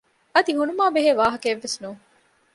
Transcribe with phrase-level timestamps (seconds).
[0.33, 2.01] އަދި ހުނުމާބެހޭ ވާހަކައެއްވެސް ނޫން